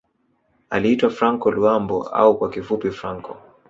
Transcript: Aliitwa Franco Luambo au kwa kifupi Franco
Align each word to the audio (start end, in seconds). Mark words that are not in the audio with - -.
Aliitwa 0.69 1.09
Franco 1.09 1.51
Luambo 1.51 2.01
au 2.03 2.37
kwa 2.37 2.49
kifupi 2.49 2.91
Franco 2.91 3.37